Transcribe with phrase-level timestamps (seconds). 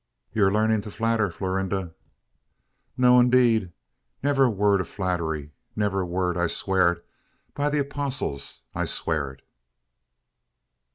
[0.33, 1.93] "You're learning to flatter, Florinda."
[2.97, 3.71] "No, 'deed,
[4.23, 7.07] missa ne'er a word ob flattery ne'er a word, I swa it.
[7.53, 9.43] By de 'postles, I swa it."